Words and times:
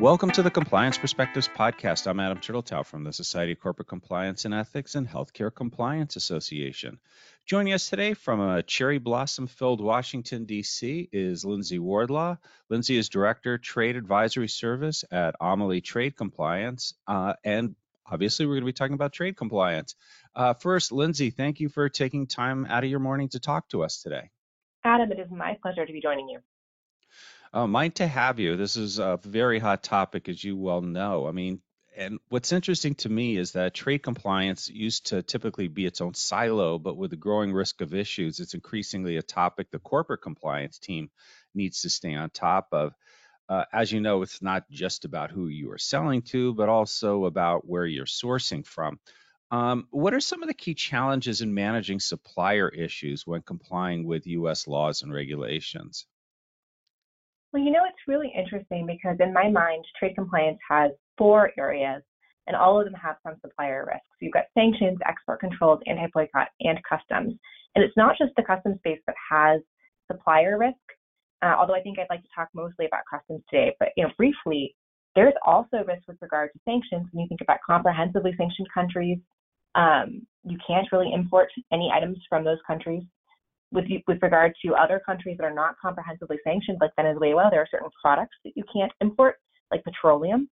Welcome 0.00 0.30
to 0.30 0.42
the 0.42 0.50
Compliance 0.50 0.96
Perspectives 0.96 1.46
Podcast. 1.46 2.06
I'm 2.06 2.20
Adam 2.20 2.38
Turteltaub 2.38 2.86
from 2.86 3.04
the 3.04 3.12
Society 3.12 3.52
of 3.52 3.60
Corporate 3.60 3.88
Compliance 3.88 4.46
and 4.46 4.54
Ethics 4.54 4.94
and 4.94 5.06
Healthcare 5.06 5.54
Compliance 5.54 6.16
Association. 6.16 6.98
Joining 7.44 7.74
us 7.74 7.90
today 7.90 8.14
from 8.14 8.40
a 8.40 8.62
cherry 8.62 8.96
blossom 8.96 9.46
filled 9.46 9.82
Washington, 9.82 10.46
D.C. 10.46 11.10
is 11.12 11.44
Lindsay 11.44 11.78
Wardlaw. 11.78 12.38
Lindsay 12.70 12.96
is 12.96 13.10
Director, 13.10 13.58
Trade 13.58 13.96
Advisory 13.96 14.48
Service 14.48 15.04
at 15.10 15.34
Amalie 15.38 15.82
Trade 15.82 16.16
Compliance. 16.16 16.94
Uh, 17.06 17.34
and 17.44 17.76
obviously, 18.10 18.46
we're 18.46 18.54
going 18.54 18.62
to 18.62 18.66
be 18.68 18.72
talking 18.72 18.94
about 18.94 19.12
trade 19.12 19.36
compliance. 19.36 19.96
Uh, 20.34 20.54
first, 20.54 20.92
Lindsay, 20.92 21.28
thank 21.28 21.60
you 21.60 21.68
for 21.68 21.90
taking 21.90 22.26
time 22.26 22.64
out 22.64 22.84
of 22.84 22.88
your 22.88 23.00
morning 23.00 23.28
to 23.28 23.38
talk 23.38 23.68
to 23.68 23.82
us 23.82 24.00
today. 24.00 24.30
Adam, 24.82 25.12
it 25.12 25.18
is 25.18 25.30
my 25.30 25.58
pleasure 25.60 25.84
to 25.84 25.92
be 25.92 26.00
joining 26.00 26.26
you. 26.30 26.38
Uh, 27.52 27.66
mine 27.66 27.90
to 27.90 28.06
have 28.06 28.38
you. 28.38 28.56
This 28.56 28.76
is 28.76 29.00
a 29.00 29.18
very 29.24 29.58
hot 29.58 29.82
topic, 29.82 30.28
as 30.28 30.42
you 30.42 30.56
well 30.56 30.80
know. 30.82 31.26
I 31.26 31.32
mean, 31.32 31.60
and 31.96 32.20
what's 32.28 32.52
interesting 32.52 32.94
to 32.96 33.08
me 33.08 33.36
is 33.36 33.52
that 33.52 33.74
trade 33.74 34.04
compliance 34.04 34.68
used 34.68 35.06
to 35.06 35.22
typically 35.22 35.66
be 35.66 35.84
its 35.84 36.00
own 36.00 36.14
silo, 36.14 36.78
but 36.78 36.96
with 36.96 37.10
the 37.10 37.16
growing 37.16 37.52
risk 37.52 37.80
of 37.80 37.92
issues, 37.92 38.38
it's 38.38 38.54
increasingly 38.54 39.16
a 39.16 39.22
topic 39.22 39.70
the 39.70 39.80
corporate 39.80 40.22
compliance 40.22 40.78
team 40.78 41.10
needs 41.52 41.82
to 41.82 41.90
stay 41.90 42.14
on 42.14 42.30
top 42.30 42.68
of. 42.70 42.94
Uh, 43.48 43.64
as 43.72 43.90
you 43.90 44.00
know, 44.00 44.22
it's 44.22 44.40
not 44.40 44.70
just 44.70 45.04
about 45.04 45.32
who 45.32 45.48
you 45.48 45.72
are 45.72 45.78
selling 45.78 46.22
to, 46.22 46.54
but 46.54 46.68
also 46.68 47.24
about 47.24 47.66
where 47.66 47.84
you're 47.84 48.06
sourcing 48.06 48.64
from. 48.64 49.00
Um, 49.50 49.88
what 49.90 50.14
are 50.14 50.20
some 50.20 50.44
of 50.44 50.48
the 50.48 50.54
key 50.54 50.74
challenges 50.74 51.40
in 51.40 51.52
managing 51.52 51.98
supplier 51.98 52.68
issues 52.68 53.26
when 53.26 53.42
complying 53.42 54.04
with 54.06 54.28
U.S. 54.28 54.68
laws 54.68 55.02
and 55.02 55.12
regulations? 55.12 56.06
Well, 57.52 57.62
you 57.62 57.72
know, 57.72 57.84
it's 57.84 58.06
really 58.06 58.32
interesting 58.36 58.86
because 58.86 59.16
in 59.18 59.32
my 59.32 59.48
mind, 59.48 59.84
trade 59.98 60.14
compliance 60.14 60.58
has 60.68 60.92
four 61.18 61.50
areas, 61.58 62.02
and 62.46 62.56
all 62.56 62.78
of 62.78 62.84
them 62.84 62.94
have 62.94 63.16
some 63.24 63.36
supplier 63.40 63.84
risks. 63.86 64.06
You've 64.20 64.32
got 64.32 64.44
sanctions, 64.54 64.98
export 65.06 65.40
controls, 65.40 65.80
anti-boycott, 65.86 66.48
and 66.60 66.78
customs. 66.88 67.34
And 67.74 67.84
it's 67.84 67.96
not 67.96 68.16
just 68.18 68.32
the 68.36 68.42
customs 68.42 68.78
space 68.78 69.00
that 69.06 69.16
has 69.30 69.60
supplier 70.10 70.58
risk, 70.58 70.76
uh, 71.42 71.54
although 71.58 71.74
I 71.74 71.80
think 71.82 71.98
I'd 71.98 72.06
like 72.10 72.22
to 72.22 72.28
talk 72.34 72.48
mostly 72.54 72.86
about 72.86 73.02
customs 73.10 73.42
today. 73.50 73.74
But 73.78 73.90
you 73.96 74.04
know, 74.04 74.10
briefly, 74.16 74.74
there's 75.14 75.34
also 75.44 75.78
risk 75.86 76.02
with 76.06 76.18
regard 76.20 76.50
to 76.52 76.60
sanctions. 76.64 77.08
When 77.12 77.22
you 77.22 77.28
think 77.28 77.40
about 77.40 77.58
comprehensively 77.66 78.34
sanctioned 78.36 78.68
countries, 78.72 79.18
um, 79.74 80.26
you 80.44 80.58
can't 80.66 80.90
really 80.92 81.12
import 81.12 81.48
any 81.72 81.90
items 81.94 82.18
from 82.28 82.44
those 82.44 82.58
countries 82.66 83.02
with 83.72 83.84
with 84.06 84.18
regard 84.22 84.52
to 84.64 84.74
other 84.74 85.00
countries 85.04 85.36
that 85.38 85.44
are 85.44 85.54
not 85.54 85.76
comprehensively 85.80 86.38
sanctioned, 86.44 86.78
like 86.80 86.90
Venezuela, 86.96 87.48
there 87.50 87.60
are 87.60 87.68
certain 87.70 87.90
products 88.02 88.36
that 88.44 88.52
you 88.56 88.64
can't 88.72 88.92
import, 89.00 89.36
like 89.70 89.84
petroleum. 89.84 90.48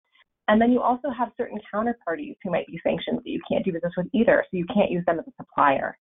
And 0.48 0.60
then 0.60 0.70
you 0.70 0.80
also 0.80 1.10
have 1.10 1.32
certain 1.36 1.58
counterparties 1.74 2.36
who 2.42 2.50
might 2.50 2.66
be 2.66 2.78
sanctioned 2.82 3.18
that 3.18 3.26
you 3.26 3.40
can't 3.50 3.64
do 3.64 3.72
business 3.72 3.94
with 3.96 4.06
either, 4.12 4.44
so 4.44 4.56
you 4.56 4.66
can't 4.72 4.90
use 4.90 5.04
them 5.06 5.18
as 5.18 5.26
a 5.26 5.32
supplier. 5.42 5.98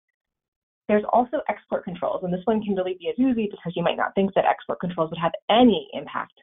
There's 0.87 1.03
also 1.11 1.37
export 1.49 1.83
controls, 1.83 2.23
and 2.23 2.31
this 2.31 2.45
one 2.45 2.61
can 2.61 2.75
really 2.75 2.95
be 2.99 3.09
a 3.09 3.19
doozy 3.19 3.49
because 3.49 3.73
you 3.75 3.81
might 3.81 3.97
not 3.97 4.13
think 4.13 4.33
that 4.35 4.45
export 4.45 4.79
controls 4.79 5.09
would 5.09 5.19
have 5.19 5.31
any 5.49 5.87
impact 5.93 6.33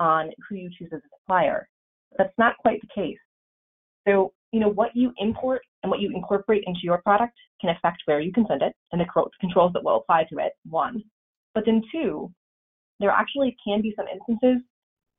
on 0.00 0.30
who 0.46 0.56
you 0.56 0.70
choose 0.78 0.90
as 0.92 1.00
a 1.00 1.08
supplier. 1.18 1.66
That's 2.18 2.36
not 2.36 2.58
quite 2.58 2.82
the 2.82 2.88
case. 2.94 3.18
So, 4.06 4.34
you 4.52 4.60
know, 4.60 4.68
what 4.68 4.90
you 4.94 5.12
import 5.18 5.62
and 5.86 5.90
what 5.92 6.00
you 6.00 6.10
incorporate 6.12 6.64
into 6.66 6.80
your 6.82 7.00
product 7.02 7.38
can 7.60 7.70
affect 7.70 8.02
where 8.06 8.18
you 8.18 8.32
can 8.32 8.44
send 8.48 8.60
it 8.60 8.72
and 8.90 9.00
the 9.00 9.06
controls 9.40 9.72
that 9.72 9.84
will 9.84 9.98
apply 9.98 10.24
to 10.24 10.38
it, 10.38 10.52
one. 10.68 11.00
But 11.54 11.62
then 11.64 11.80
two, 11.92 12.28
there 12.98 13.10
actually 13.10 13.56
can 13.64 13.82
be 13.82 13.94
some 13.96 14.06
instances 14.08 14.66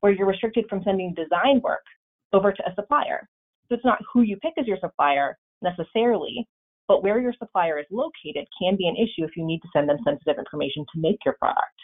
where 0.02 0.12
you're 0.12 0.28
restricted 0.28 0.66
from 0.70 0.84
sending 0.84 1.14
design 1.14 1.62
work 1.64 1.86
over 2.34 2.52
to 2.52 2.64
a 2.68 2.76
supplier. 2.76 3.30
So 3.70 3.76
it's 3.76 3.86
not 3.86 4.00
who 4.12 4.24
you 4.24 4.36
pick 4.38 4.56
as 4.60 4.68
your 4.68 4.78
supplier 4.82 5.38
necessarily, 5.62 6.46
but 6.86 7.02
where 7.02 7.22
your 7.22 7.34
supplier 7.40 7.80
is 7.80 7.86
located 7.90 8.46
can 8.62 8.76
be 8.76 8.90
an 8.90 8.98
issue 8.98 9.26
if 9.26 9.38
you 9.38 9.46
need 9.46 9.62
to 9.62 9.70
send 9.72 9.88
them 9.88 10.00
sensitive 10.04 10.38
information 10.38 10.86
to 10.94 11.02
make 11.02 11.20
your 11.24 11.38
product. 11.40 11.80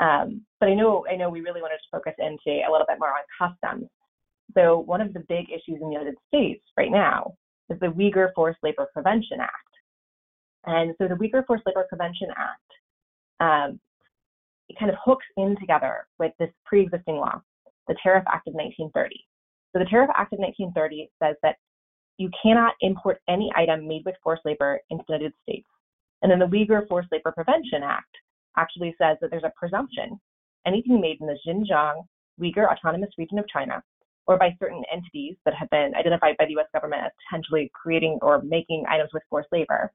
Um, 0.00 0.44
but 0.58 0.68
I 0.68 0.74
know 0.74 1.06
I 1.08 1.14
know 1.14 1.30
we 1.30 1.40
really 1.40 1.62
wanted 1.62 1.78
to 1.78 1.90
focus 1.92 2.14
into 2.18 2.66
a 2.66 2.70
little 2.70 2.86
bit 2.88 2.98
more 2.98 3.10
on 3.10 3.22
customs. 3.38 3.88
So 4.54 4.80
one 4.80 5.00
of 5.00 5.12
the 5.12 5.24
big 5.28 5.50
issues 5.50 5.78
in 5.80 5.86
the 5.86 5.92
United 5.92 6.16
States 6.28 6.64
right 6.76 6.90
now 6.90 7.34
is 7.70 7.78
the 7.80 7.86
Uyghur 7.86 8.28
Forced 8.34 8.58
Labor 8.62 8.88
Prevention 8.92 9.40
Act. 9.40 9.52
And 10.66 10.94
so 10.98 11.08
the 11.08 11.14
Uyghur 11.14 11.46
Forced 11.46 11.64
Labor 11.66 11.86
Prevention 11.88 12.28
Act 12.36 12.68
um, 13.40 13.80
it 14.68 14.78
kind 14.78 14.90
of 14.90 14.96
hooks 15.02 15.24
in 15.36 15.56
together 15.60 16.06
with 16.18 16.32
this 16.38 16.50
pre-existing 16.64 17.16
law, 17.16 17.40
the 17.86 17.96
Tariff 18.02 18.24
Act 18.28 18.48
of 18.48 18.54
1930. 18.54 19.16
So 19.72 19.78
the 19.78 19.86
Tariff 19.86 20.10
Act 20.10 20.32
of 20.32 20.40
1930 20.40 21.08
says 21.22 21.36
that 21.42 21.56
you 22.18 22.30
cannot 22.42 22.74
import 22.80 23.20
any 23.28 23.50
item 23.54 23.86
made 23.86 24.02
with 24.04 24.16
forced 24.22 24.44
labor 24.44 24.80
into 24.90 25.04
the 25.06 25.14
United 25.14 25.32
States. 25.42 25.66
And 26.22 26.30
then 26.30 26.40
the 26.40 26.46
Uyghur 26.46 26.86
Forced 26.88 27.08
Labor 27.12 27.32
Prevention 27.32 27.82
Act 27.82 28.10
actually 28.56 28.94
says 28.98 29.16
that 29.20 29.30
there's 29.30 29.44
a 29.44 29.52
presumption 29.56 30.20
anything 30.66 31.00
made 31.00 31.18
in 31.20 31.26
the 31.26 31.38
Xinjiang 31.46 32.04
Uyghur 32.40 32.70
Autonomous 32.70 33.10
Region 33.16 33.38
of 33.38 33.48
China 33.48 33.82
or 34.28 34.36
by 34.36 34.54
certain 34.60 34.84
entities 34.92 35.36
that 35.44 35.54
have 35.54 35.68
been 35.70 35.92
identified 35.98 36.36
by 36.38 36.44
the 36.44 36.56
US 36.58 36.68
government 36.72 37.02
as 37.02 37.10
potentially 37.26 37.70
creating 37.74 38.18
or 38.22 38.42
making 38.42 38.84
items 38.88 39.10
with 39.12 39.22
forced 39.30 39.48
labor, 39.50 39.90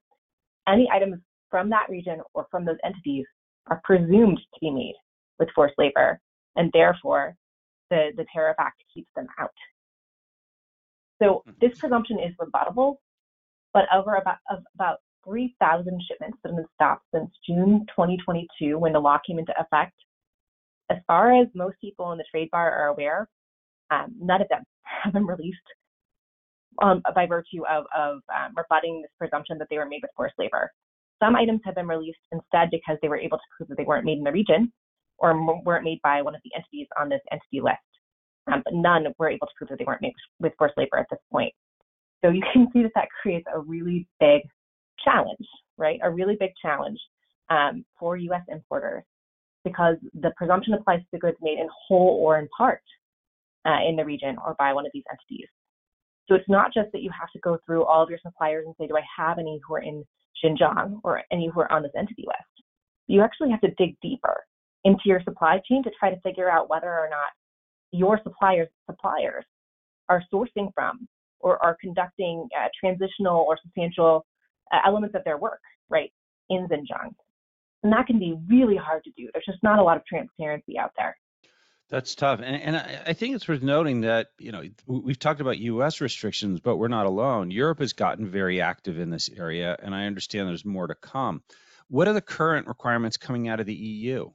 any 0.68 0.90
items 0.92 1.22
from 1.50 1.70
that 1.70 1.88
region 1.88 2.20
or 2.34 2.48
from 2.50 2.66
those 2.66 2.78
entities 2.84 3.26
are 3.68 3.80
presumed 3.84 4.40
to 4.40 4.60
be 4.60 4.72
made 4.72 4.96
with 5.40 5.50
forced 5.56 5.76
labor, 5.78 6.20
and 6.56 6.72
therefore 6.74 7.36
the, 7.92 8.10
the 8.18 8.26
Tariff 8.34 8.56
Act 8.60 8.84
keeps 8.94 9.10
them 9.16 9.28
out. 9.40 9.54
So 11.22 11.44
mm-hmm. 11.48 11.52
this 11.62 11.78
presumption 11.78 12.18
is 12.20 12.34
rebuttable, 12.42 12.96
but 13.72 13.84
over 13.94 14.16
about, 14.16 14.38
about 14.74 14.98
3,000 15.26 16.02
shipments 16.08 16.40
that 16.44 16.50
have 16.50 16.58
been 16.58 16.66
stopped 16.74 17.06
since 17.14 17.30
June 17.48 17.86
2022 17.90 18.78
when 18.80 18.94
the 18.94 19.00
law 19.00 19.20
came 19.26 19.38
into 19.38 19.54
effect. 19.60 19.94
As 20.90 20.98
far 21.08 21.40
as 21.40 21.48
most 21.54 21.78
people 21.80 22.12
in 22.12 22.18
the 22.18 22.26
trade 22.30 22.50
bar 22.52 22.72
are 22.72 22.88
aware, 22.88 23.30
um, 23.94 24.16
none 24.20 24.42
of 24.42 24.48
them 24.50 24.64
have 25.04 25.14
been 25.14 25.26
released 25.26 25.58
um, 26.82 27.02
by 27.14 27.26
virtue 27.26 27.64
of, 27.70 27.86
of 27.96 28.22
um, 28.34 28.54
rebutting 28.56 29.02
this 29.02 29.12
presumption 29.18 29.58
that 29.60 29.68
they 29.70 29.78
were 29.78 29.86
made 29.86 30.02
with 30.02 30.12
forced 30.16 30.36
labor. 30.40 30.72
Some 31.22 31.36
items 31.36 31.62
have 31.66 31.76
been 31.76 31.88
released 31.88 32.20
instead 32.32 32.70
because 32.72 32.98
they 33.02 33.08
were 33.08 33.18
able 33.18 33.38
to 33.38 33.44
prove 33.56 33.70
that 33.70 33.78
they 33.78 33.84
weren't 33.84 34.06
made 34.06 34.18
in 34.18 34.24
the 34.24 34.32
region 34.32 34.72
or 35.20 35.62
weren't 35.64 35.84
made 35.84 36.00
by 36.04 36.22
one 36.22 36.36
of 36.36 36.42
the 36.44 36.52
entities 36.56 36.88
on 37.00 37.10
this 37.10 37.22
entity 37.32 37.62
list. 37.62 37.78
Um, 38.52 38.62
but 38.66 38.74
none 38.74 39.06
were 39.20 39.30
able 39.30 39.48
to 39.48 39.54
prove 39.58 39.70
that 39.70 39.80
they 39.80 39.86
weren't 39.86 40.02
made 40.02 40.14
with 40.40 40.52
forced 40.58 40.78
labor 40.78 40.98
at 40.98 41.06
this 41.10 41.20
point. 41.32 41.54
So 42.24 42.30
you 42.30 42.42
can 42.52 42.68
see 42.74 42.84
that 42.84 42.92
that 42.96 43.08
creates 43.22 43.46
a 43.54 43.60
really 43.60 44.08
big 44.20 44.42
challenge, 45.04 45.48
right? 45.78 46.00
A 46.04 46.12
really 46.12 46.36
big 46.38 46.52
challenge 46.62 47.00
um, 47.50 47.86
for 47.98 48.18
U.S. 48.18 48.42
importers 48.50 49.04
because 49.64 49.96
the 50.14 50.32
presumption 50.36 50.74
applies 50.74 51.00
to 51.14 51.20
goods 51.20 51.38
made 51.42 51.60
in 51.60 51.68
whole 51.88 52.20
or 52.22 52.38
in 52.40 52.50
part 52.58 52.82
uh, 53.66 53.80
in 53.88 53.96
the 53.96 54.06
region 54.06 54.38
or 54.46 54.56
by 54.60 54.74
one 54.74 54.86
of 54.86 54.92
these 54.94 55.04
entities. 55.10 55.48
So 56.28 56.36
it's 56.36 56.50
not 56.50 56.74
just 56.74 56.92
that 56.94 57.02
you 57.02 57.12
have 57.18 57.30
to 57.34 57.40
go 57.40 57.58
through 57.66 57.86
all 57.86 58.02
of 58.02 58.10
your 58.10 58.20
suppliers 58.22 58.64
and 58.66 58.76
say, 58.80 58.88
do 58.88 58.98
I 58.98 59.04
have 59.18 59.40
any 59.40 59.60
who 59.68 59.76
are 59.76 59.82
in 59.82 60.06
Xinjiang 60.44 61.00
or 61.04 61.22
any 61.32 61.50
who 61.54 61.60
are 61.62 61.72
on 61.72 61.84
this 61.84 61.92
entity 61.98 62.24
list? 62.26 62.66
You 63.08 63.22
actually 63.22 63.52
have 63.52 63.62
to 63.62 63.72
dig 63.78 63.98
deeper 64.02 64.44
into 64.86 65.02
your 65.06 65.22
supply 65.24 65.60
chain 65.70 65.84
to 65.84 65.92
try 66.00 66.10
to 66.10 66.20
figure 66.22 66.50
out 66.50 66.70
whether 66.70 66.88
or 66.88 67.10
not 67.10 67.30
your 67.92 68.20
suppliers' 68.24 68.70
suppliers 68.90 69.46
are 70.10 70.24
sourcing 70.34 70.74
from 70.74 71.08
or 71.40 71.64
are 71.64 71.78
conducting 71.80 72.48
uh, 72.58 72.68
transitional 72.80 73.46
or 73.48 73.58
substantial 73.62 74.26
uh, 74.72 74.80
elements 74.86 75.16
of 75.16 75.24
their 75.26 75.38
work, 75.38 75.60
right, 75.90 76.12
in 76.50 76.68
Xinjiang. 76.68 77.14
And 77.84 77.92
that 77.92 78.08
can 78.08 78.18
be 78.18 78.38
really 78.50 78.78
hard 78.78 79.04
to 79.04 79.12
do. 79.18 79.30
There's 79.34 79.46
just 79.46 79.62
not 79.62 79.80
a 79.80 79.84
lot 79.84 79.98
of 79.98 80.06
transparency 80.06 80.78
out 80.80 80.92
there. 80.98 81.18
That's 81.90 82.16
tough, 82.16 82.40
and, 82.44 82.56
and 82.62 82.78
I, 82.78 83.14
think 83.14 83.36
it's 83.36 83.48
worth 83.48 83.62
noting 83.62 84.02
that 84.02 84.30
you 84.40 84.52
know 84.52 84.64
we've 84.88 85.20
talked 85.20 85.42
about 85.42 85.60
U.S. 85.60 86.02
restrictions, 86.02 86.60
but 86.60 86.78
we're 86.78 86.88
not 86.88 87.06
alone. 87.06 87.52
Europe 87.52 87.80
has 87.80 87.94
gotten 87.94 88.32
very 88.32 88.62
active 88.62 88.98
in 89.00 89.12
this 89.12 89.30
area, 89.30 89.78
and 89.82 89.94
I 89.94 90.06
understand 90.06 90.48
there's 90.48 90.66
more 90.66 90.88
to 90.88 90.96
come. 90.96 91.44
What 91.90 92.08
are 92.08 92.14
the 92.14 92.22
current 92.22 92.68
requirements 92.68 93.18
coming 93.18 93.48
out 93.48 93.60
of 93.60 93.68
the 93.68 93.76
EU? 93.76 94.32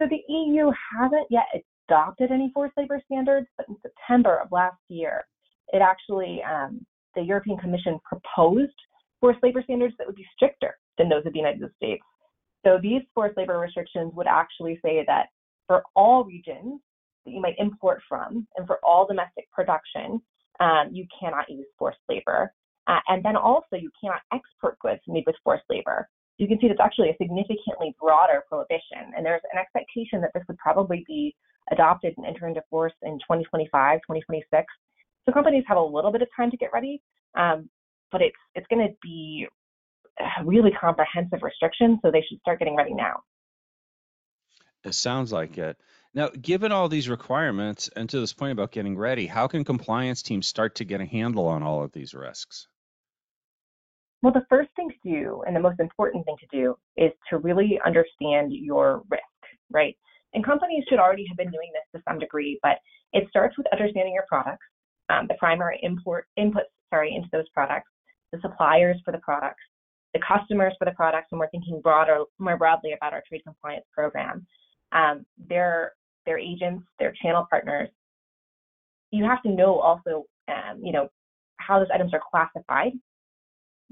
So 0.00 0.08
the 0.08 0.22
EU 0.28 0.72
hasn't 0.98 1.26
yet 1.30 1.44
adopted 1.88 2.32
any 2.32 2.50
forced 2.52 2.76
labor 2.76 3.00
standards, 3.04 3.46
but 3.56 3.68
in 3.68 3.76
September 3.82 4.40
of 4.40 4.50
last 4.50 4.78
year, 4.88 5.24
it 5.68 5.82
actually 5.82 6.40
um, 6.42 6.84
the 7.14 7.22
European 7.22 7.58
Commission 7.58 8.00
proposed 8.04 8.72
forced 9.20 9.42
labor 9.42 9.62
standards 9.62 9.94
that 9.98 10.06
would 10.06 10.16
be 10.16 10.26
stricter 10.34 10.76
than 10.98 11.08
those 11.08 11.24
of 11.26 11.32
the 11.32 11.38
United 11.38 11.62
States. 11.76 12.02
So 12.66 12.78
these 12.82 13.02
forced 13.14 13.36
labor 13.36 13.58
restrictions 13.58 14.12
would 14.14 14.26
actually 14.26 14.78
say 14.84 15.04
that 15.06 15.26
for 15.66 15.82
all 15.94 16.24
regions 16.24 16.80
that 17.24 17.32
you 17.32 17.40
might 17.40 17.54
import 17.58 18.00
from 18.08 18.46
and 18.56 18.66
for 18.66 18.78
all 18.84 19.06
domestic 19.06 19.50
production, 19.52 20.20
um, 20.60 20.90
you 20.92 21.06
cannot 21.18 21.48
use 21.48 21.66
forced 21.78 21.98
labor. 22.08 22.52
Uh, 22.88 22.98
and 23.08 23.24
then 23.24 23.36
also 23.36 23.76
you 23.76 23.90
cannot 24.00 24.20
export 24.32 24.78
goods 24.80 25.00
made 25.06 25.24
with 25.26 25.36
forced 25.44 25.64
labor. 25.70 26.08
You 26.38 26.48
can 26.48 26.58
see 26.60 26.68
that's 26.68 26.80
actually 26.80 27.10
a 27.10 27.16
significantly 27.20 27.94
broader 28.00 28.42
prohibition. 28.48 29.14
And 29.16 29.24
there's 29.24 29.42
an 29.52 29.58
expectation 29.58 30.20
that 30.22 30.30
this 30.34 30.42
would 30.48 30.58
probably 30.58 31.04
be 31.06 31.34
adopted 31.70 32.14
and 32.16 32.26
enter 32.26 32.48
into 32.48 32.62
force 32.68 32.92
in 33.02 33.18
2025, 33.20 34.00
2026. 34.00 34.66
So 35.24 35.32
companies 35.32 35.64
have 35.68 35.76
a 35.76 35.82
little 35.82 36.10
bit 36.10 36.22
of 36.22 36.28
time 36.36 36.50
to 36.50 36.56
get 36.56 36.70
ready, 36.72 37.00
um, 37.36 37.68
but 38.10 38.20
it's 38.20 38.36
it's 38.54 38.66
going 38.66 38.86
to 38.86 38.92
be 39.00 39.46
a 40.18 40.44
really 40.44 40.72
comprehensive 40.72 41.42
restrictions, 41.42 41.98
so 42.02 42.10
they 42.10 42.24
should 42.28 42.40
start 42.40 42.58
getting 42.58 42.76
ready 42.76 42.92
now. 42.92 43.22
It 44.84 44.94
sounds 44.94 45.32
like 45.32 45.58
it. 45.58 45.76
Now, 46.14 46.28
given 46.28 46.72
all 46.72 46.88
these 46.88 47.08
requirements 47.08 47.88
and 47.96 48.08
to 48.10 48.20
this 48.20 48.32
point 48.32 48.52
about 48.52 48.72
getting 48.72 48.98
ready, 48.98 49.26
how 49.26 49.46
can 49.46 49.64
compliance 49.64 50.22
teams 50.22 50.46
start 50.46 50.74
to 50.76 50.84
get 50.84 51.00
a 51.00 51.06
handle 51.06 51.46
on 51.46 51.62
all 51.62 51.82
of 51.82 51.92
these 51.92 52.14
risks? 52.14 52.66
Well, 54.22 54.32
the 54.32 54.46
first 54.48 54.70
thing 54.76 54.90
to 54.90 55.10
do 55.10 55.42
and 55.46 55.56
the 55.56 55.60
most 55.60 55.80
important 55.80 56.24
thing 56.24 56.36
to 56.40 56.56
do 56.56 56.76
is 56.96 57.12
to 57.30 57.38
really 57.38 57.80
understand 57.84 58.52
your 58.52 59.02
risk, 59.08 59.22
right? 59.70 59.96
And 60.34 60.44
companies 60.44 60.84
should 60.88 60.98
already 60.98 61.26
have 61.28 61.36
been 61.36 61.50
doing 61.50 61.70
this 61.72 62.00
to 62.00 62.04
some 62.08 62.18
degree, 62.18 62.58
but 62.62 62.78
it 63.12 63.28
starts 63.28 63.56
with 63.56 63.66
understanding 63.72 64.14
your 64.14 64.26
products, 64.28 64.64
um, 65.10 65.26
the 65.28 65.34
primary 65.34 65.78
import 65.82 66.26
inputs, 66.38 66.70
sorry, 66.90 67.14
into 67.14 67.28
those 67.32 67.48
products, 67.54 67.88
the 68.32 68.40
suppliers 68.40 68.96
for 69.04 69.12
the 69.12 69.18
products, 69.18 69.62
the 70.14 70.20
customers 70.20 70.74
for 70.78 70.84
the 70.84 70.92
products, 70.92 71.28
and 71.32 71.40
we're 71.40 71.50
thinking 71.50 71.80
broader, 71.82 72.24
more 72.38 72.56
broadly 72.56 72.92
about 72.92 73.12
our 73.12 73.22
trade 73.28 73.42
compliance 73.44 73.84
program, 73.92 74.46
um, 74.92 75.26
their 75.48 75.92
their 76.26 76.38
agents, 76.38 76.84
their 76.98 77.12
channel 77.22 77.46
partners. 77.50 77.88
You 79.10 79.24
have 79.24 79.42
to 79.42 79.50
know 79.50 79.78
also, 79.78 80.24
um, 80.48 80.80
you 80.82 80.92
know, 80.92 81.08
how 81.56 81.78
those 81.78 81.88
items 81.92 82.12
are 82.14 82.22
classified 82.30 82.92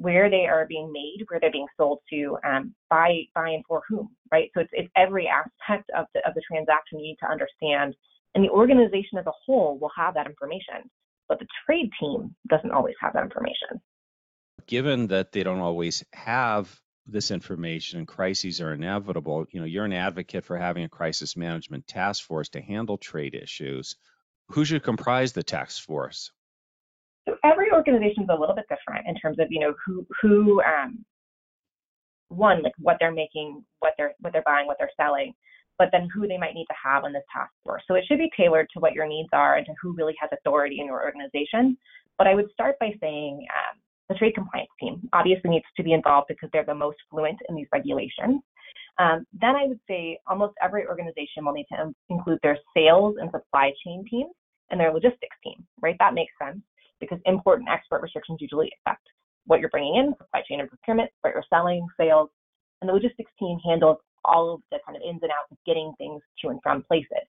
where 0.00 0.30
they 0.30 0.46
are 0.46 0.66
being 0.66 0.90
made, 0.90 1.24
where 1.28 1.38
they're 1.38 1.52
being 1.52 1.66
sold 1.76 1.98
to, 2.10 2.38
um, 2.44 2.74
by 2.88 3.20
by 3.34 3.50
and 3.50 3.64
for 3.68 3.82
whom, 3.86 4.08
right? 4.32 4.50
So 4.54 4.62
it's 4.62 4.70
it's 4.72 4.88
every 4.96 5.28
aspect 5.28 5.90
of 5.96 6.06
the 6.14 6.26
of 6.26 6.34
the 6.34 6.42
transaction 6.50 6.98
you 7.00 7.08
need 7.08 7.18
to 7.22 7.30
understand, 7.30 7.94
and 8.34 8.42
the 8.42 8.48
organization 8.48 9.18
as 9.18 9.26
a 9.26 9.32
whole 9.44 9.78
will 9.78 9.90
have 9.94 10.14
that 10.14 10.26
information, 10.26 10.88
but 11.28 11.38
the 11.38 11.46
trade 11.66 11.90
team 12.00 12.34
doesn't 12.48 12.70
always 12.70 12.94
have 13.00 13.12
that 13.12 13.24
information. 13.24 13.80
Given 14.66 15.08
that 15.08 15.32
they 15.32 15.42
don't 15.42 15.60
always 15.60 16.02
have 16.14 16.80
this 17.12 17.30
information 17.30 17.98
and 17.98 18.08
crises 18.08 18.60
are 18.60 18.72
inevitable, 18.72 19.46
you 19.50 19.60
know, 19.60 19.66
you're 19.66 19.84
an 19.84 19.92
advocate 19.92 20.44
for 20.44 20.56
having 20.56 20.84
a 20.84 20.88
crisis 20.88 21.36
management 21.36 21.86
task 21.86 22.24
force 22.24 22.48
to 22.50 22.60
handle 22.60 22.98
trade 22.98 23.34
issues. 23.34 23.96
Who 24.48 24.64
should 24.64 24.82
comprise 24.82 25.32
the 25.32 25.42
task 25.42 25.84
force? 25.84 26.32
So 27.28 27.36
every 27.44 27.70
organization 27.72 28.24
is 28.24 28.28
a 28.30 28.38
little 28.38 28.54
bit 28.54 28.66
different 28.68 29.06
in 29.06 29.14
terms 29.16 29.38
of 29.38 29.46
you 29.50 29.60
know 29.60 29.74
who 29.84 30.06
who 30.20 30.62
um, 30.62 31.04
one 32.28 32.62
like 32.62 32.72
what 32.78 32.96
they're 32.98 33.12
making, 33.12 33.64
what 33.80 33.94
they're 33.96 34.14
what 34.20 34.32
they're 34.32 34.42
buying, 34.44 34.66
what 34.66 34.76
they're 34.78 34.90
selling, 34.96 35.34
but 35.78 35.88
then 35.92 36.08
who 36.14 36.26
they 36.26 36.38
might 36.38 36.54
need 36.54 36.66
to 36.66 36.76
have 36.82 37.04
on 37.04 37.12
this 37.12 37.22
task 37.32 37.50
force. 37.64 37.82
So 37.88 37.94
it 37.94 38.04
should 38.06 38.18
be 38.18 38.30
tailored 38.36 38.68
to 38.74 38.80
what 38.80 38.92
your 38.92 39.06
needs 39.06 39.28
are 39.32 39.56
and 39.56 39.66
to 39.66 39.72
who 39.80 39.94
really 39.94 40.14
has 40.20 40.30
authority 40.32 40.80
in 40.80 40.86
your 40.86 41.02
organization. 41.02 41.76
But 42.18 42.26
I 42.26 42.34
would 42.34 42.50
start 42.52 42.78
by 42.78 42.92
saying 43.00 43.46
um, 43.48 43.79
the 44.10 44.16
trade 44.16 44.34
compliance 44.34 44.68
team 44.78 45.08
obviously 45.12 45.50
needs 45.50 45.64
to 45.76 45.84
be 45.84 45.92
involved 45.92 46.26
because 46.28 46.50
they're 46.52 46.66
the 46.66 46.74
most 46.74 46.98
fluent 47.08 47.38
in 47.48 47.54
these 47.54 47.68
regulations. 47.72 48.42
Um, 48.98 49.24
then 49.40 49.54
I 49.54 49.66
would 49.66 49.78
say 49.88 50.18
almost 50.26 50.54
every 50.60 50.84
organization 50.86 51.44
will 51.44 51.52
need 51.52 51.68
to 51.72 51.94
include 52.10 52.40
their 52.42 52.58
sales 52.76 53.14
and 53.20 53.30
supply 53.30 53.72
chain 53.86 54.04
teams 54.10 54.32
and 54.70 54.80
their 54.80 54.92
logistics 54.92 55.36
team, 55.44 55.64
right? 55.80 55.96
That 56.00 56.12
makes 56.12 56.32
sense 56.42 56.60
because 56.98 57.18
import 57.24 57.60
and 57.60 57.68
export 57.68 58.02
restrictions 58.02 58.38
usually 58.40 58.70
affect 58.84 59.06
what 59.46 59.60
you're 59.60 59.70
bringing 59.70 59.96
in, 59.96 60.14
supply 60.18 60.42
chain 60.46 60.60
and 60.60 60.68
procurement, 60.68 61.10
what 61.22 61.32
you're 61.32 61.44
selling, 61.48 61.86
sales, 61.98 62.28
and 62.82 62.88
the 62.88 62.92
logistics 62.92 63.32
team 63.38 63.58
handles 63.64 63.98
all 64.24 64.54
of 64.54 64.60
the 64.72 64.78
kind 64.84 64.96
of 64.96 65.02
ins 65.02 65.22
and 65.22 65.30
outs 65.30 65.52
of 65.52 65.58
getting 65.64 65.92
things 65.98 66.20
to 66.42 66.48
and 66.48 66.60
from 66.62 66.82
places. 66.82 67.24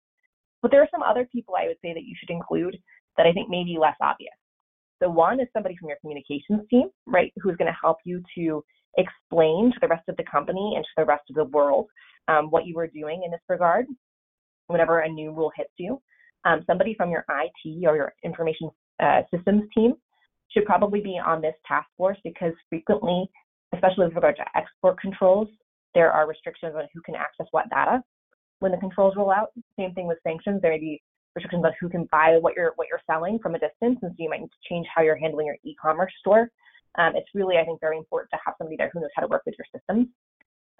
But 0.62 0.72
there 0.72 0.82
are 0.82 0.90
some 0.92 1.04
other 1.04 1.28
people 1.32 1.56
I 1.56 1.68
would 1.68 1.78
say 1.82 1.94
that 1.94 2.04
you 2.04 2.16
should 2.20 2.32
include 2.32 2.78
that 3.18 3.28
I 3.28 3.32
think 3.32 3.50
may 3.50 3.64
be 3.64 3.78
less 3.80 3.96
obvious. 4.02 4.34
So 5.02 5.10
one 5.10 5.40
is 5.40 5.48
somebody 5.54 5.76
from 5.78 5.90
your 5.90 5.98
communications 6.02 6.62
team, 6.70 6.90
right, 7.08 7.34
who's 7.42 7.56
going 7.56 7.72
to 7.72 7.78
help 7.82 7.98
you 8.06 8.22
to 8.38 8.64
explain 8.98 9.72
to 9.72 9.78
the 9.82 9.88
rest 9.88 10.08
of 10.10 10.18
the 10.18 10.24
company 10.32 10.74
and 10.76 10.84
to 10.84 10.92
the 10.98 11.06
rest 11.06 11.24
of 11.30 11.36
the 11.36 11.46
world 11.46 11.88
um, 12.28 12.52
what 12.52 12.66
you 12.66 12.78
are 12.78 12.88
doing 12.88 13.24
in 13.26 13.32
this 13.32 13.42
regard 13.50 13.86
whenever 14.68 15.00
a 15.00 15.10
new 15.10 15.32
rule 15.32 15.52
hits 15.56 15.74
you. 15.78 16.00
Um, 16.46 16.64
somebody 16.68 16.94
from 16.96 17.10
your 17.10 17.26
IT 17.30 17.86
or 17.86 17.96
your 17.96 18.14
information 18.24 18.70
uh, 19.02 19.22
systems 19.34 19.64
team 19.76 19.94
should 20.50 20.66
probably 20.66 21.02
be 21.02 21.20
on 21.24 21.42
this 21.42 21.56
task 21.68 21.88
force 21.98 22.18
because 22.24 22.54
frequently, 22.70 23.30
especially 23.74 24.06
with 24.06 24.16
regard 24.16 24.36
to 24.38 24.46
export 24.56 25.00
controls, 25.00 25.48
there 25.94 26.12
are 26.12 26.28
restrictions 26.28 26.74
on 26.76 26.84
who 26.94 27.02
can 27.02 27.16
access 27.16 27.48
what 27.52 27.70
data 27.70 28.04
when 28.60 28.72
the 28.72 28.78
controls 28.78 29.16
roll 29.16 29.32
out. 29.32 29.50
Same 29.78 29.94
thing 29.94 30.08
with 30.08 30.18
sanctions. 30.24 30.62
There 30.62 30.72
may 30.72 30.80
be 30.80 31.02
restrictions 31.36 31.64
on 31.66 31.72
who 31.80 31.90
can 31.90 32.08
buy 32.12 32.38
what 32.40 32.56
you're 32.56 32.74
what 32.76 32.88
you're 32.90 33.02
selling 33.08 33.40
from 33.40 33.56
a 33.56 33.60
distance, 33.60 34.00
and 34.02 34.12
so 34.12 34.16
you 34.18 34.30
might 34.30 34.42
need 34.42 34.52
to 34.52 34.70
change 34.70 34.88
how 34.94 35.02
you're 35.02 35.16
handling 35.18 35.48
your 35.48 35.58
e-commerce 35.64 36.14
store. 36.20 36.50
Um, 36.98 37.16
it's 37.16 37.30
really, 37.34 37.58
I 37.58 37.64
think, 37.64 37.80
very 37.80 37.98
important 37.98 38.30
to 38.32 38.40
have 38.46 38.56
somebody 38.58 38.76
there 38.76 38.90
who 38.92 39.00
knows 39.00 39.10
how 39.16 39.22
to 39.22 39.28
work 39.28 39.44
with 39.46 39.56
your 39.58 39.68
systems. 39.74 40.08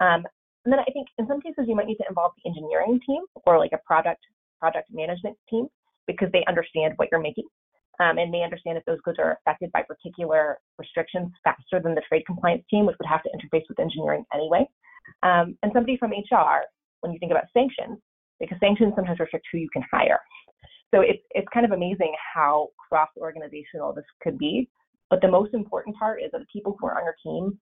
Um, 0.00 0.24
and 0.64 0.72
then 0.72 0.78
I 0.78 0.84
think 0.92 1.08
in 1.18 1.26
some 1.26 1.40
cases 1.40 1.64
you 1.66 1.74
might 1.74 1.86
need 1.86 1.96
to 1.96 2.04
involve 2.08 2.32
the 2.36 2.48
engineering 2.48 3.00
team 3.06 3.22
or 3.46 3.58
like 3.58 3.72
a 3.72 3.80
product 3.86 4.20
project 4.60 4.88
management 4.92 5.36
team 5.50 5.66
because 6.06 6.28
they 6.32 6.44
understand 6.46 6.94
what 6.96 7.08
you're 7.10 7.20
making 7.20 7.46
um, 8.00 8.18
and 8.18 8.32
they 8.32 8.42
understand 8.42 8.78
if 8.78 8.84
those 8.84 9.00
goods 9.04 9.18
are 9.18 9.38
affected 9.40 9.70
by 9.72 9.82
particular 9.82 10.58
restrictions 10.78 11.30
faster 11.44 11.80
than 11.80 11.94
the 11.94 12.02
trade 12.08 12.24
compliance 12.26 12.64
team, 12.70 12.86
which 12.86 12.96
would 12.98 13.08
have 13.08 13.22
to 13.22 13.30
interface 13.30 13.64
with 13.68 13.78
engineering 13.78 14.24
anyway. 14.34 14.66
Um, 15.22 15.56
and 15.62 15.72
somebody 15.72 15.96
from 15.98 16.10
HR, 16.10 16.64
when 17.00 17.12
you 17.12 17.18
think 17.18 17.32
about 17.32 17.44
sanctions, 17.52 17.98
because 18.42 18.58
sanctions 18.60 18.92
sometimes 18.96 19.20
restrict 19.20 19.46
who 19.52 19.58
you 19.58 19.68
can 19.72 19.82
hire. 19.90 20.20
So 20.92 21.00
it's, 21.00 21.22
it's 21.30 21.48
kind 21.54 21.64
of 21.64 21.72
amazing 21.72 22.12
how 22.34 22.68
cross 22.76 23.08
organizational 23.16 23.94
this 23.94 24.04
could 24.20 24.36
be. 24.36 24.68
But 25.08 25.20
the 25.22 25.28
most 25.28 25.54
important 25.54 25.96
part 25.96 26.20
is 26.22 26.30
that 26.32 26.40
the 26.40 26.46
people 26.52 26.76
who 26.78 26.86
are 26.86 26.98
on 26.98 27.04
your 27.04 27.16
team 27.22 27.58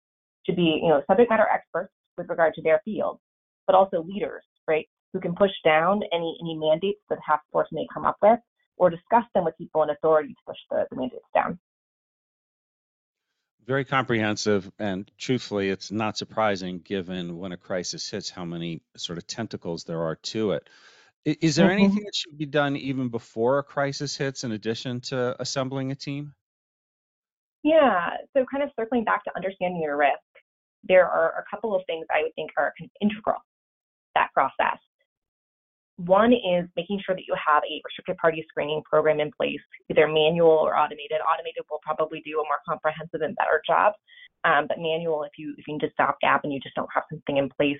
should 0.47 0.57
be, 0.57 0.81
you 0.83 0.89
know, 0.89 1.03
subject 1.07 1.31
matter 1.31 1.47
experts 1.53 1.93
with 2.17 2.29
regard 2.29 2.55
to 2.55 2.63
their 2.63 2.81
field, 2.85 3.21
but 3.67 3.77
also 3.77 4.03
leaders, 4.03 4.43
right, 4.67 4.89
who 5.13 5.21
can 5.21 5.35
push 5.35 5.51
down 5.65 6.01
any 6.13 6.39
any 6.41 6.57
mandates 6.57 7.01
that 7.09 7.17
the 7.17 7.23
task 7.27 7.43
force 7.53 7.69
may 7.73 7.87
come 7.93 8.05
up 8.05 8.17
with 8.23 8.39
or 8.77 8.89
discuss 8.89 9.25
them 9.35 9.45
with 9.45 9.57
people 9.59 9.83
in 9.83 9.91
authority 9.91 10.31
to 10.31 10.41
push 10.47 10.57
the, 10.71 10.87
the 10.91 10.97
mandates 10.97 11.27
down. 11.35 11.59
Very 13.67 13.85
comprehensive, 13.85 14.71
and 14.79 15.11
truthfully, 15.19 15.69
it's 15.69 15.93
not 15.93 16.17
surprising 16.17 16.81
given 16.81 17.39
when 17.39 17.53
a 17.53 17.57
crisis 17.57 18.11
hits 18.11 18.31
how 18.31 18.45
many 18.45 18.83
sort 18.97 19.19
of 19.19 19.27
tentacles 19.27 19.85
there 19.85 20.03
are 20.03 20.17
to 20.17 20.53
it. 20.53 20.69
Is 21.25 21.57
there 21.57 21.69
mm-hmm. 21.69 21.85
anything 21.85 22.05
that 22.05 22.15
should 22.15 22.39
be 22.39 22.47
done 22.47 22.77
even 22.77 23.09
before 23.09 23.59
a 23.59 23.63
crisis 23.63 24.17
hits 24.17 24.43
in 24.43 24.53
addition 24.53 25.01
to 25.03 25.41
assembling 25.41 25.93
a 25.93 25.95
team? 25.95 26.35
Yeah, 27.63 28.11
so 28.35 28.47
kind 28.51 28.65
of 28.65 28.71
circling 28.79 29.05
back 29.05 29.23
to 29.25 29.31
understanding 29.37 29.83
your 29.83 29.99
risk, 29.99 30.19
there 30.85 31.07
are 31.07 31.39
a 31.39 31.45
couple 31.55 31.77
of 31.77 31.83
things 31.87 32.07
I 32.11 32.23
would 32.23 32.35
think 32.35 32.51
are 32.57 32.73
kind 32.79 32.91
of 32.91 33.07
integral 33.07 33.37
that 34.15 34.33
process. 34.33 34.79
One 36.07 36.33
is 36.33 36.65
making 36.77 37.03
sure 37.05 37.15
that 37.15 37.27
you 37.29 37.35
have 37.37 37.63
a 37.63 37.83
restricted 37.85 38.17
party 38.17 38.43
screening 38.49 38.83
program 38.89 39.21
in 39.21 39.31
place, 39.33 39.61
either 39.91 40.09
manual 40.09 40.49
or 40.49 40.75
automated. 40.75 41.21
Automated 41.21 41.65
will 41.71 41.81
probably 41.83 42.23
do 42.25 42.41
a 42.41 42.45
more 42.45 42.57
comprehensive 42.67 43.21
and 43.21 43.37
better 43.37 43.61
job, 43.67 43.93
um, 44.45 44.65
but 44.67 44.79
manual, 44.79 45.25
if 45.25 45.33
you 45.37 45.55
if 45.59 45.69
you 45.69 45.75
need 45.75 45.81
to 45.81 45.93
stopgap 45.93 46.45
and 46.45 46.55
you 46.55 46.61
just 46.61 46.75
don't 46.75 46.89
have 46.95 47.05
something 47.11 47.37
in 47.37 47.51
place, 47.51 47.77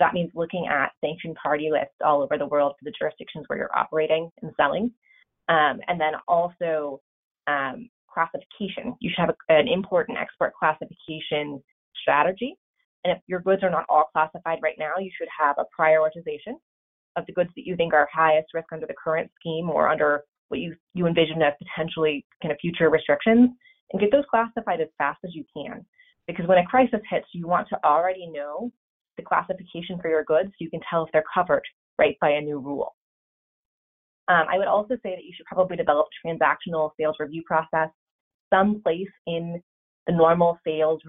that 0.00 0.12
means 0.12 0.32
looking 0.34 0.66
at 0.66 0.90
sanctioned 1.00 1.36
party 1.40 1.68
lists 1.70 1.94
all 2.04 2.20
over 2.20 2.36
the 2.36 2.46
world 2.46 2.74
for 2.78 2.84
the 2.84 2.92
jurisdictions 2.98 3.44
where 3.46 3.58
you're 3.58 3.78
operating 3.78 4.28
and 4.42 4.50
selling, 4.56 4.90
um, 5.48 5.78
and 5.86 6.00
then 6.00 6.14
also 6.26 7.00
um, 7.46 7.88
classification. 8.12 8.96
You 8.98 9.10
should 9.10 9.20
have 9.20 9.30
a, 9.30 9.52
an 9.52 9.68
import 9.68 10.08
and 10.08 10.18
export 10.18 10.52
classification 10.58 11.62
strategy. 12.00 12.56
And 13.04 13.16
if 13.16 13.22
your 13.28 13.38
goods 13.38 13.62
are 13.62 13.70
not 13.70 13.86
all 13.88 14.10
classified 14.12 14.58
right 14.62 14.76
now, 14.78 14.94
you 14.98 15.10
should 15.16 15.28
have 15.38 15.56
a 15.58 15.66
prioritization 15.80 16.58
of 17.16 17.24
the 17.26 17.32
goods 17.32 17.50
that 17.56 17.66
you 17.66 17.76
think 17.76 17.92
are 17.92 18.08
highest 18.12 18.48
risk 18.54 18.68
under 18.72 18.86
the 18.86 18.94
current 19.02 19.30
scheme 19.38 19.68
or 19.68 19.88
under 19.88 20.22
what 20.48 20.60
you, 20.60 20.74
you 20.94 21.06
envision 21.06 21.42
as 21.42 21.54
potentially 21.58 22.24
kind 22.42 22.52
of 22.52 22.58
future 22.60 22.90
restrictions 22.90 23.50
and 23.92 24.00
get 24.00 24.10
those 24.10 24.24
classified 24.30 24.80
as 24.80 24.88
fast 24.98 25.18
as 25.24 25.34
you 25.34 25.44
can. 25.54 25.84
Because 26.26 26.46
when 26.46 26.58
a 26.58 26.66
crisis 26.66 27.00
hits, 27.10 27.26
you 27.32 27.46
want 27.46 27.68
to 27.68 27.78
already 27.84 28.26
know 28.26 28.70
the 29.16 29.22
classification 29.22 29.98
for 30.00 30.08
your 30.08 30.24
goods 30.24 30.48
so 30.50 30.56
you 30.60 30.70
can 30.70 30.80
tell 30.88 31.04
if 31.04 31.12
they're 31.12 31.24
covered 31.34 31.62
right 31.98 32.16
by 32.20 32.30
a 32.30 32.40
new 32.40 32.58
rule. 32.58 32.94
Um, 34.28 34.44
I 34.50 34.56
would 34.56 34.68
also 34.68 34.94
say 35.02 35.14
that 35.14 35.24
you 35.24 35.32
should 35.36 35.46
probably 35.46 35.76
develop 35.76 36.06
a 36.06 36.26
transactional 36.26 36.90
sales 36.98 37.16
review 37.18 37.42
process 37.46 37.88
someplace 38.52 39.08
in 39.26 39.60
the 40.06 40.12
normal 40.12 40.58
sales 40.66 41.00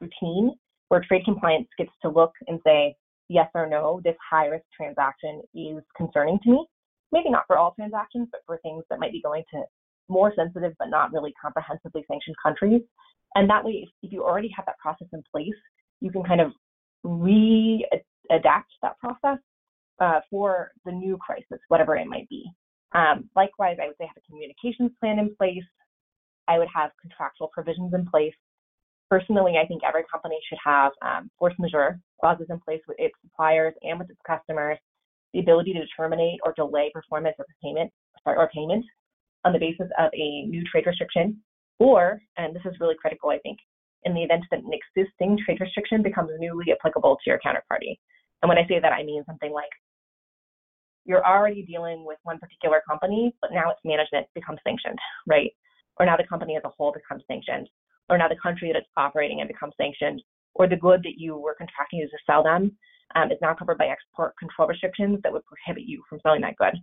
routine 0.00 0.52
where 0.88 1.02
trade 1.06 1.24
compliance 1.24 1.68
gets 1.78 1.90
to 2.02 2.08
look 2.08 2.32
and 2.48 2.60
say, 2.66 2.94
yes 3.32 3.48
or 3.54 3.66
no, 3.66 4.00
this 4.04 4.16
high 4.30 4.46
risk 4.46 4.64
transaction 4.76 5.42
is 5.54 5.82
concerning 5.96 6.38
to 6.44 6.50
me. 6.50 6.66
Maybe 7.10 7.30
not 7.30 7.44
for 7.46 7.58
all 7.58 7.74
transactions, 7.74 8.28
but 8.30 8.40
for 8.46 8.58
things 8.58 8.84
that 8.90 9.00
might 9.00 9.12
be 9.12 9.22
going 9.22 9.44
to 9.52 9.62
more 10.08 10.32
sensitive 10.36 10.72
but 10.78 10.88
not 10.88 11.12
really 11.12 11.32
comprehensively 11.40 12.04
sanctioned 12.08 12.36
countries. 12.42 12.82
And 13.34 13.48
that 13.48 13.64
way, 13.64 13.88
if, 14.02 14.12
you 14.12 14.22
already 14.22 14.50
have 14.54 14.66
that 14.66 14.78
process 14.78 15.08
in 15.12 15.22
place, 15.32 15.48
you 16.00 16.10
can 16.10 16.22
kind 16.22 16.40
of 16.40 16.52
re-adapt 17.02 18.70
that 18.82 18.98
process 18.98 19.38
uh, 20.00 20.20
for 20.30 20.72
the 20.84 20.92
new 20.92 21.16
crisis, 21.16 21.58
whatever 21.68 21.96
it 21.96 22.06
might 22.06 22.28
be. 22.28 22.44
Um, 22.94 23.30
likewise, 23.34 23.78
I 23.82 23.86
would 23.86 23.96
say 23.98 24.06
have 24.06 24.16
a 24.16 24.26
communications 24.30 24.90
plan 25.00 25.18
in 25.18 25.34
place. 25.36 25.64
I 26.48 26.58
would 26.58 26.68
have 26.74 26.90
contractual 27.00 27.48
provisions 27.52 27.94
in 27.94 28.06
place. 28.06 28.34
Personally, 29.12 29.58
I 29.62 29.66
think 29.66 29.82
every 29.86 30.04
company 30.10 30.38
should 30.48 30.56
have 30.64 30.90
um, 31.02 31.30
force 31.38 31.52
majeure 31.58 32.00
clauses 32.18 32.46
in 32.48 32.58
place 32.60 32.80
with 32.88 32.96
its 32.98 33.14
suppliers 33.20 33.74
and 33.82 33.98
with 33.98 34.08
its 34.08 34.18
customers, 34.26 34.78
the 35.34 35.40
ability 35.40 35.74
to 35.74 35.84
terminate 35.94 36.40
or 36.46 36.54
delay 36.56 36.90
performance 36.94 37.36
or 37.38 37.44
payment 37.62 37.92
or 38.24 38.48
payment 38.54 38.82
on 39.44 39.52
the 39.52 39.58
basis 39.58 39.88
of 39.98 40.08
a 40.14 40.46
new 40.46 40.64
trade 40.64 40.86
restriction, 40.86 41.36
or, 41.78 42.22
and 42.38 42.56
this 42.56 42.62
is 42.64 42.80
really 42.80 42.94
critical, 42.98 43.28
I 43.28 43.38
think, 43.40 43.58
in 44.04 44.14
the 44.14 44.22
event 44.22 44.44
that 44.50 44.60
an 44.60 44.70
existing 44.72 45.36
trade 45.44 45.60
restriction 45.60 46.02
becomes 46.02 46.30
newly 46.38 46.72
applicable 46.72 47.16
to 47.16 47.30
your 47.30 47.38
counterparty. 47.44 47.98
And 48.40 48.48
when 48.48 48.56
I 48.56 48.66
say 48.66 48.80
that, 48.80 48.94
I 48.94 49.02
mean 49.02 49.22
something 49.26 49.52
like 49.52 49.68
you're 51.04 51.26
already 51.26 51.66
dealing 51.66 52.06
with 52.06 52.16
one 52.22 52.38
particular 52.38 52.80
company, 52.88 53.34
but 53.42 53.52
now 53.52 53.72
its 53.72 53.80
management 53.84 54.26
becomes 54.34 54.60
sanctioned, 54.66 54.98
right? 55.28 55.50
Or 55.98 56.06
now 56.06 56.16
the 56.16 56.24
company 56.26 56.56
as 56.56 56.62
a 56.64 56.70
whole 56.70 56.92
becomes 56.92 57.24
sanctioned, 57.28 57.68
or 58.08 58.18
now 58.18 58.28
the 58.28 58.36
country 58.42 58.70
that 58.72 58.78
it's 58.78 58.88
operating 58.96 59.40
in 59.40 59.48
becomes 59.48 59.74
sanctioned, 59.76 60.22
or 60.54 60.68
the 60.68 60.76
good 60.76 61.02
that 61.02 61.18
you 61.18 61.36
were 61.36 61.54
contracting 61.54 62.00
to 62.00 62.18
sell 62.26 62.42
them 62.42 62.76
um, 63.14 63.30
is 63.30 63.38
now 63.40 63.54
covered 63.54 63.78
by 63.78 63.86
export 63.86 64.36
control 64.38 64.68
restrictions 64.68 65.18
that 65.22 65.32
would 65.32 65.44
prohibit 65.44 65.84
you 65.86 66.02
from 66.08 66.20
selling 66.22 66.40
that 66.42 66.56
good. 66.56 66.74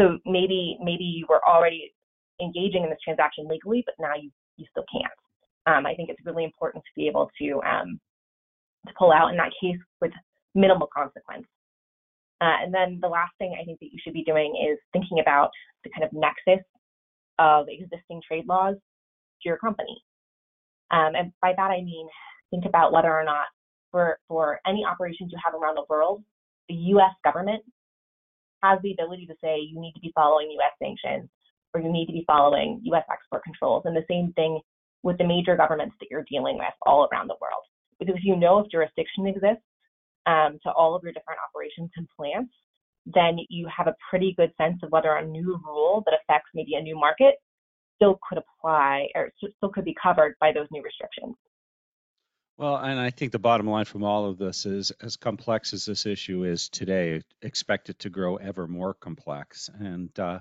So 0.00 0.18
maybe 0.24 0.78
maybe 0.82 1.04
you 1.04 1.26
were 1.28 1.40
already 1.46 1.92
engaging 2.40 2.84
in 2.84 2.90
this 2.90 2.98
transaction 3.02 3.48
legally, 3.48 3.82
but 3.84 3.94
now 3.98 4.14
you 4.20 4.30
you 4.56 4.66
still 4.70 4.84
can't. 4.90 5.12
Um, 5.66 5.86
I 5.86 5.94
think 5.94 6.08
it's 6.08 6.24
really 6.24 6.44
important 6.44 6.84
to 6.84 6.90
be 6.96 7.08
able 7.08 7.30
to 7.40 7.60
um, 7.62 8.00
to 8.86 8.94
pull 8.98 9.12
out 9.12 9.30
in 9.30 9.36
that 9.36 9.52
case 9.60 9.78
with 10.00 10.12
minimal 10.54 10.88
consequence. 10.94 11.46
Uh, 12.40 12.62
and 12.62 12.72
then 12.72 12.98
the 13.02 13.08
last 13.08 13.32
thing 13.38 13.56
I 13.60 13.64
think 13.64 13.80
that 13.80 13.92
you 13.92 13.98
should 14.02 14.12
be 14.12 14.22
doing 14.22 14.54
is 14.70 14.78
thinking 14.92 15.18
about 15.20 15.50
the 15.82 15.90
kind 15.90 16.04
of 16.04 16.12
nexus 16.12 16.64
of 17.38 17.66
existing 17.68 18.22
trade 18.26 18.46
laws 18.46 18.76
to 19.42 19.48
your 19.48 19.58
company. 19.58 19.96
Um, 20.90 21.14
and 21.14 21.32
by 21.42 21.52
that 21.56 21.70
I 21.70 21.82
mean 21.82 22.08
think 22.50 22.64
about 22.64 22.92
whether 22.92 23.12
or 23.12 23.24
not 23.24 23.46
for, 23.90 24.18
for 24.28 24.60
any 24.66 24.84
operations 24.84 25.32
you 25.32 25.38
have 25.44 25.54
around 25.54 25.76
the 25.76 25.84
world, 25.88 26.22
the 26.68 26.74
US 26.74 27.12
government 27.24 27.62
has 28.62 28.78
the 28.82 28.92
ability 28.92 29.26
to 29.26 29.34
say 29.42 29.58
you 29.58 29.80
need 29.80 29.92
to 29.92 30.00
be 30.00 30.12
following 30.14 30.50
US 30.58 30.72
sanctions 30.82 31.28
or 31.74 31.80
you 31.80 31.92
need 31.92 32.06
to 32.06 32.12
be 32.12 32.24
following 32.26 32.80
US 32.84 33.04
export 33.10 33.44
controls. 33.44 33.82
And 33.84 33.96
the 33.96 34.04
same 34.08 34.32
thing 34.32 34.60
with 35.02 35.18
the 35.18 35.24
major 35.24 35.56
governments 35.56 35.94
that 36.00 36.08
you're 36.10 36.24
dealing 36.30 36.58
with 36.58 36.74
all 36.82 37.08
around 37.12 37.28
the 37.28 37.36
world. 37.40 37.62
Because 37.98 38.14
if 38.16 38.24
you 38.24 38.36
know 38.36 38.58
if 38.60 38.70
jurisdiction 38.70 39.26
exists 39.26 39.64
um, 40.26 40.58
to 40.64 40.72
all 40.72 40.94
of 40.94 41.02
your 41.02 41.12
different 41.12 41.40
operations 41.48 41.90
and 41.96 42.06
plants, 42.16 42.52
then 43.06 43.38
you 43.48 43.66
have 43.74 43.86
a 43.86 43.96
pretty 44.10 44.34
good 44.36 44.52
sense 44.58 44.78
of 44.82 44.90
whether 44.90 45.14
a 45.14 45.26
new 45.26 45.60
rule 45.64 46.02
that 46.04 46.18
affects 46.20 46.50
maybe 46.54 46.74
a 46.74 46.82
new 46.82 46.96
market 46.96 47.36
still 47.98 48.18
could 48.28 48.38
apply 48.38 49.08
or 49.14 49.32
still 49.38 49.70
could 49.70 49.84
be 49.84 49.94
covered 50.00 50.34
by 50.40 50.52
those 50.52 50.66
new 50.70 50.82
restrictions. 50.82 51.34
Well, 52.56 52.76
and 52.76 52.98
I 52.98 53.10
think 53.10 53.30
the 53.30 53.38
bottom 53.38 53.68
line 53.68 53.84
from 53.84 54.02
all 54.02 54.28
of 54.28 54.36
this 54.36 54.66
is 54.66 54.90
as 55.00 55.16
complex 55.16 55.72
as 55.72 55.84
this 55.84 56.06
issue 56.06 56.44
is 56.44 56.68
today, 56.68 57.22
expect 57.40 57.88
it 57.88 58.00
to 58.00 58.10
grow 58.10 58.34
ever 58.36 58.66
more 58.66 58.94
complex. 58.94 59.70
And 59.78 60.10
uh, 60.18 60.40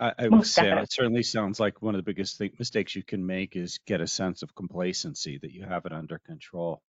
I, 0.00 0.12
I 0.18 0.28
would 0.28 0.46
say 0.46 0.70
it 0.70 0.92
certainly 0.92 1.22
sounds 1.22 1.60
like 1.60 1.82
one 1.82 1.94
of 1.94 1.98
the 1.98 2.10
biggest 2.10 2.38
th- 2.38 2.58
mistakes 2.58 2.96
you 2.96 3.02
can 3.02 3.26
make 3.26 3.54
is 3.54 3.80
get 3.86 4.00
a 4.00 4.06
sense 4.06 4.42
of 4.42 4.54
complacency 4.54 5.38
that 5.42 5.52
you 5.52 5.64
have 5.64 5.84
it 5.84 5.92
under 5.92 6.18
control. 6.18 6.80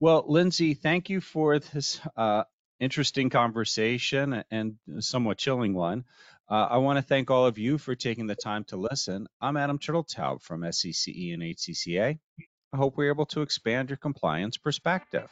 Well, 0.00 0.24
Lindsay, 0.26 0.74
thank 0.74 1.10
you 1.10 1.20
for 1.20 1.60
this 1.60 2.00
uh, 2.16 2.42
interesting 2.80 3.30
conversation 3.30 4.42
and 4.50 4.74
somewhat 4.98 5.38
chilling 5.38 5.74
one. 5.74 6.04
Uh, 6.48 6.66
I 6.70 6.76
want 6.76 6.98
to 6.98 7.02
thank 7.02 7.30
all 7.30 7.46
of 7.46 7.56
you 7.56 7.78
for 7.78 7.94
taking 7.94 8.26
the 8.26 8.34
time 8.34 8.64
to 8.64 8.76
listen. 8.76 9.26
I'm 9.40 9.56
Adam 9.56 9.78
Turteltaub 9.78 10.42
from 10.42 10.60
SCCE 10.60 11.32
and 11.32 11.42
HCCA. 11.42 12.18
I 12.72 12.76
hope 12.76 12.98
we're 12.98 13.08
able 13.08 13.26
to 13.26 13.40
expand 13.40 13.88
your 13.88 13.96
compliance 13.96 14.58
perspective. 14.58 15.28